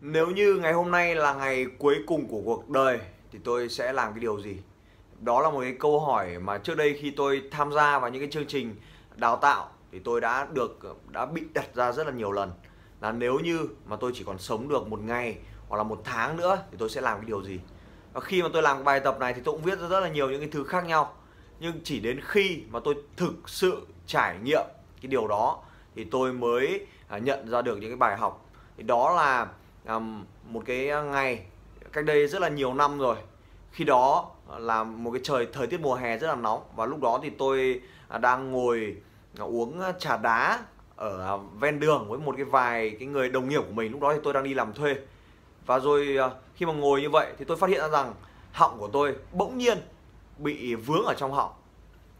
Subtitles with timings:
[0.00, 3.00] Nếu như ngày hôm nay là ngày cuối cùng của cuộc đời,
[3.32, 4.56] thì tôi sẽ làm cái điều gì?
[5.20, 8.22] Đó là một cái câu hỏi mà trước đây khi tôi tham gia vào những
[8.22, 8.76] cái chương trình
[9.16, 12.52] đào tạo, thì tôi đã được, đã bị đặt ra rất là nhiều lần
[13.00, 15.36] là nếu như mà tôi chỉ còn sống được một ngày
[15.68, 17.60] hoặc là một tháng nữa, thì tôi sẽ làm cái điều gì?
[18.12, 20.08] Và khi mà tôi làm bài tập này thì tôi cũng viết ra rất là
[20.08, 21.14] nhiều những cái thứ khác nhau.
[21.60, 24.64] Nhưng chỉ đến khi mà tôi thực sự trải nghiệm
[25.02, 25.62] cái điều đó,
[25.94, 28.46] thì tôi mới à, nhận ra được những cái bài học.
[28.76, 29.46] Thì đó là
[29.88, 31.42] um, một cái à, ngày
[31.92, 33.16] cách đây rất là nhiều năm rồi.
[33.72, 36.62] Khi đó à, là một cái trời thời tiết mùa hè rất là nóng.
[36.76, 37.80] Và lúc đó thì tôi
[38.20, 38.96] đang ngồi
[39.38, 40.58] uống trà đá
[40.96, 43.92] ở ven đường với một cái vài cái người đồng nghiệp của mình.
[43.92, 44.96] Lúc đó thì tôi đang đi làm thuê.
[45.66, 46.18] Và rồi
[46.54, 48.14] khi mà ngồi như vậy thì tôi phát hiện ra rằng
[48.52, 49.78] họng của tôi bỗng nhiên
[50.38, 51.52] bị vướng ở trong họng.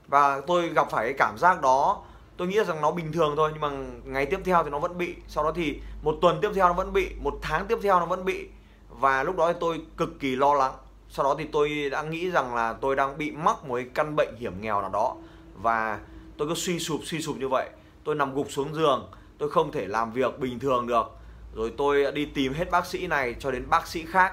[0.08, 2.02] Và tôi gặp phải cái cảm giác đó
[2.38, 3.70] tôi nghĩ rằng nó bình thường thôi, nhưng mà
[4.05, 5.15] ngày tiếp theo thì nó vẫn bị.
[5.28, 8.06] Sau đó thì một tuần tiếp theo nó vẫn bị, một tháng tiếp theo nó
[8.06, 8.48] vẫn bị.
[8.88, 10.73] Và lúc đó thì tôi cực kỳ lo lắng.
[11.09, 14.17] Sau đó thì tôi đã nghĩ rằng là tôi đang bị mắc một cái căn
[14.17, 15.17] bệnh hiểm nghèo nào đó.
[15.62, 16.00] Và
[16.36, 17.70] tôi cứ suy sụp suy sụp như vậy.
[18.05, 21.06] Tôi nằm gục xuống giường, tôi không thể làm việc bình thường được.
[21.55, 24.33] Rồi tôi đi tìm hết bác sĩ này cho đến bác sĩ khác,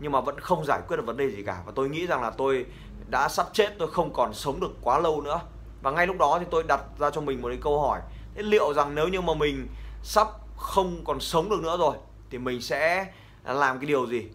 [0.00, 1.62] nhưng mà vẫn không giải quyết được vấn đề gì cả.
[1.66, 2.66] Và tôi nghĩ rằng là tôi
[3.10, 5.40] đã sắp chết, tôi không còn sống được quá lâu nữa
[5.86, 8.00] và ngay lúc đó thì tôi đặt ra cho mình một cái câu hỏi.
[8.34, 9.68] Thế liệu rằng nếu như mà mình
[10.02, 11.96] sắp không còn sống được nữa rồi
[12.30, 13.06] thì mình sẽ
[13.44, 14.26] làm cái điều gì?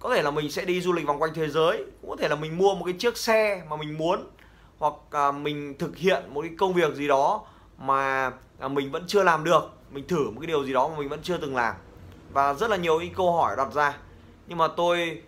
[0.00, 2.28] Có thể là mình sẽ đi du lịch vòng quanh thế giới cũng có thể
[2.28, 4.30] là mình mua một cái chiếc xe mà mình muốn
[4.78, 7.44] hoặc à, mình thực hiện một cái công việc gì đó
[7.78, 10.98] mà à, mình vẫn chưa làm được mình thử một cái điều gì đó mà
[10.98, 11.74] mình vẫn chưa từng làm.
[12.32, 13.96] Và rất là nhiều những câu hỏi đặt ra.
[14.46, 15.22] Nhưng mà tôi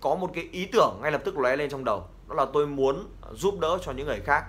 [0.00, 2.66] có một cái ý tưởng ngay lập tức lóe lên trong đầu đó là tôi
[2.66, 4.44] muốn giúp đỡ cho những người khác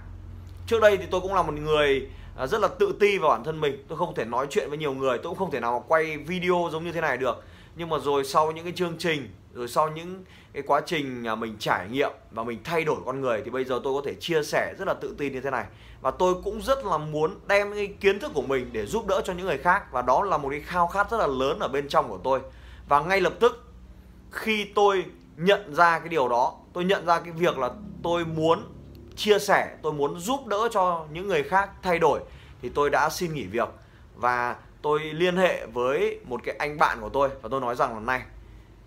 [0.70, 3.44] trước đây thì tôi cũng là một người à, rất là tự ti vào bản
[3.44, 3.86] thân mình.
[3.88, 6.70] Tôi không thể nói chuyện với nhiều người, tôi cũng không thể nào quay video
[6.72, 7.44] giống như thế này được.
[7.75, 11.36] Nhưng mà rồi sau những cái chương trình, rồi sau những cái quá trình à,
[11.36, 14.16] mình trải nghiệm và mình thay đổi con người thì bây giờ tôi có thể
[14.20, 15.66] chia sẻ rất là tự tin như thế này.
[16.02, 19.22] Và tôi cũng rất là muốn đem cái kiến thức của mình để giúp đỡ
[19.25, 19.91] cho những người khác.
[19.91, 22.40] Và đó là một cái khao khát rất là lớn ở bên trong của tôi.
[22.90, 23.63] Và ngay lập tức,
[24.31, 25.06] khi tôi
[25.38, 27.69] nhận ra cái điều đó, tôi nhận ra cái việc là
[28.03, 28.63] tôi muốn
[29.19, 32.19] chia sẻ, tôi muốn giúp đỡ cho những người khác thay đổi,
[32.62, 33.69] thì tôi đã xin nghỉ việc
[34.16, 37.94] và tôi liên hệ với một cái anh bạn của tôi và tôi nói rằng
[37.94, 38.22] là này,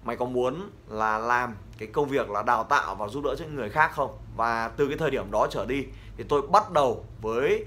[0.05, 3.45] mày có muốn là làm cái công việc là đào tạo và giúp đỡ cho
[3.45, 4.19] những người khác không?
[4.37, 5.85] Và từ cái thời điểm đó trở đi
[6.17, 7.65] thì tôi bắt đầu với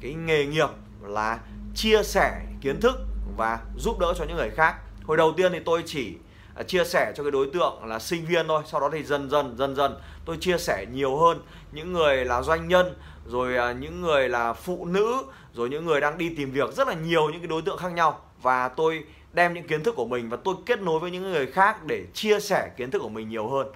[0.00, 0.68] cái nghề nghiệp
[1.02, 1.38] là
[1.74, 2.94] chia sẻ kiến thức
[3.36, 4.76] và giúp đỡ cho những người khác.
[5.06, 6.16] Hồi đầu tiên thì tôi chỉ
[6.58, 8.62] À, chia sẻ cho cái đối tượng là sinh viên thôi.
[8.66, 11.40] Sau đó thì dần dần dần dần tôi chia sẻ nhiều hơn.
[11.72, 12.94] Những người là doanh nhân
[13.26, 15.22] rồi à, những người là phụ nữ
[15.54, 17.92] rồi những người đang đi tìm việc rất là nhiều những cái đối tượng khác
[17.92, 18.20] nhau.
[18.42, 21.46] Và tôi đem những kiến thức của mình và tôi kết nối với những người
[21.46, 23.66] khác để chia sẻ kiến thức của mình nhiều hơn.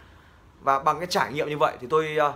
[0.61, 2.35] Và bằng cái trải nghiệm như vậy thì tôi uh,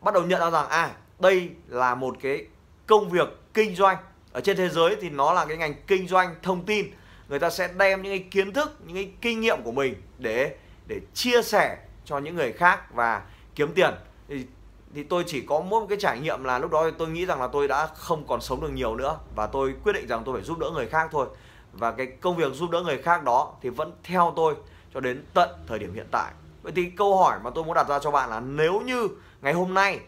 [0.00, 2.46] bắt đầu nhận ra rằng à đây là một cái
[2.86, 3.96] công việc kinh doanh.
[4.32, 6.86] Ở trên thế giới thì nó là cái ngành kinh doanh thông tin
[7.28, 10.56] người ta sẽ đem những cái kiến thức, những cái kinh nghiệm của mình để
[10.86, 13.22] để chia sẻ cho những người khác và
[13.54, 13.94] kiếm tiền.
[14.28, 14.46] Thì
[14.94, 17.26] thì tôi chỉ có mỗi một cái trải nghiệm là lúc đó thì tôi nghĩ
[17.26, 20.22] rằng là tôi đã không còn sống được nhiều nữa và tôi quyết định rằng
[20.24, 21.26] tôi phải giúp đỡ người khác thôi.
[21.72, 24.54] Và cái công việc giúp đỡ người khác đó thì vẫn theo tôi
[24.94, 26.32] cho đến tận thời điểm hiện tại.
[26.62, 29.08] Vậy thì câu hỏi mà tôi muốn đặt ra cho bạn là nếu như
[29.42, 30.00] ngày hôm nay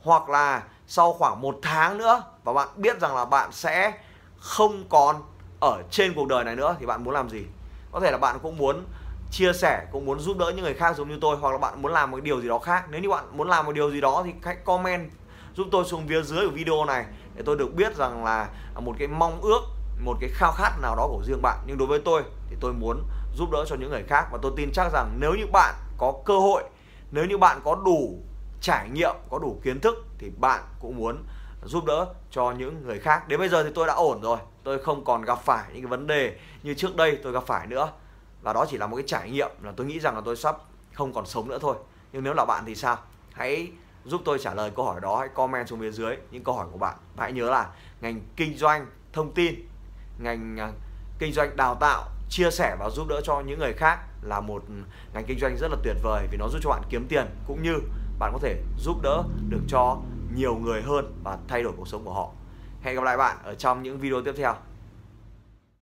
[0.00, 3.92] hoặc là sau khoảng một tháng nữa và bạn biết rằng là bạn sẽ
[4.38, 5.22] không còn
[5.64, 7.44] ở trên cuộc đời này nữa thì bạn muốn làm gì?
[7.92, 8.84] Có thể là bạn cũng muốn
[9.30, 11.82] chia sẻ, cũng muốn giúp đỡ những người khác giống như tôi, hoặc là bạn
[11.82, 12.84] muốn làm một điều gì đó khác.
[12.90, 15.10] Nếu như bạn muốn làm một điều gì đó thì hãy comment,
[15.54, 17.04] giúp tôi xuống phía dưới của video này
[17.34, 19.60] để tôi được biết rằng là một cái mong ước,
[20.04, 21.58] một cái khao khát nào đó của riêng bạn.
[21.66, 23.02] Nhưng đối với tôi thì tôi muốn
[23.36, 26.12] giúp đỡ cho những người khác và tôi tin chắc rằng nếu như bạn có
[26.24, 26.62] cơ hội,
[27.10, 28.18] nếu như bạn có đủ
[28.60, 31.24] trải nghiệm, có đủ kiến thức thì bạn cũng muốn
[31.64, 33.28] giúp đỡ cho những người khác.
[33.28, 34.38] Đến bây giờ thì tôi đã ổn rồi.
[34.62, 37.66] Tôi không còn gặp phải những cái vấn đề như trước đây tôi gặp phải
[37.66, 37.88] nữa.
[38.42, 40.56] Và đó chỉ là một cái trải nghiệm là tôi nghĩ rằng là tôi sắp
[40.92, 41.76] không còn sống nữa thôi.
[42.12, 42.98] Nhưng nếu là bạn thì sao?
[43.32, 43.72] Hãy
[44.04, 45.16] giúp tôi trả lời câu hỏi đó.
[45.16, 46.94] Hãy comment xuống phía dưới những câu hỏi của bạn.
[47.16, 49.54] Và hãy nhớ là ngành kinh doanh thông tin,
[50.18, 50.72] ngành à,
[51.18, 54.62] kinh doanh đào tạo, chia sẻ và giúp đỡ cho những người khác là một
[55.14, 57.26] ngành kinh doanh rất là tuyệt vời vì nó giúp cho bạn kiếm tiền.
[57.46, 57.74] Cũng như
[58.18, 59.96] bạn có thể giúp đỡ được cho
[60.34, 62.30] nhiều người hơn và thay đổi cuộc sống của họ.
[62.82, 64.54] Hẹn gặp lại bạn ở trong những video tiếp theo.